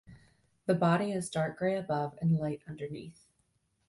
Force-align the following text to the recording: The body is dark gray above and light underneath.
The 0.65 0.73
body 0.73 1.11
is 1.11 1.29
dark 1.29 1.59
gray 1.59 1.75
above 1.77 2.17
and 2.23 2.39
light 2.39 2.63
underneath. 2.67 3.27